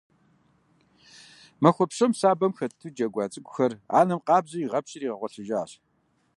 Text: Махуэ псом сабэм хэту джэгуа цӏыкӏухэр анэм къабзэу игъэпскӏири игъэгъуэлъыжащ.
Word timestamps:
Махуэ 1.61 1.85
псом 1.89 2.11
сабэм 2.19 2.51
хэту 2.57 2.89
джэгуа 2.95 3.25
цӏыкӏухэр 3.31 3.73
анэм 3.99 4.19
къабзэу 4.27 4.61
игъэпскӏири 4.63 5.05
игъэгъуэлъыжащ. 5.07 5.71